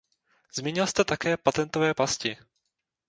[0.53, 2.37] Zmínil jste také patentové pasti.